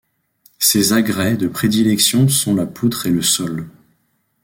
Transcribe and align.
Ses 0.57 0.93
agrès 0.93 1.37
de 1.37 1.47
prédilection 1.47 2.27
sont 2.27 2.55
la 2.55 2.65
poutre 2.65 3.05
et 3.05 3.11
le 3.11 3.21
sol. 3.21 3.69